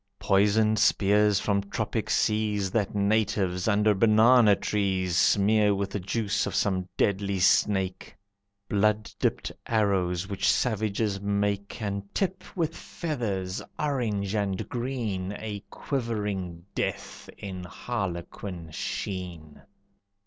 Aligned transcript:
Poisoned 0.17 0.79
spears 0.79 1.39
from 1.39 1.61
tropic 1.61 2.09
seas, 2.09 2.71
That 2.71 2.95
natives, 2.95 3.67
under 3.67 3.93
banana 3.93 4.55
trees, 4.55 5.15
Smear 5.15 5.75
with 5.75 5.91
the 5.91 5.99
juice 5.99 6.47
of 6.47 6.55
some 6.55 6.89
deadly 6.97 7.37
snake. 7.37 8.15
Blood 8.67 9.11
dipped 9.19 9.51
arrows, 9.67 10.27
which 10.27 10.49
savages 10.49 11.21
make 11.21 11.79
And 11.83 12.01
tip 12.15 12.43
with 12.57 12.75
feathers, 12.75 13.61
orange 13.77 14.33
and 14.33 14.67
green, 14.67 15.33
A 15.37 15.63
quivering 15.69 16.63
death, 16.73 17.29
in 17.37 17.63
harlequin 17.63 18.71
sheen. 18.71 19.61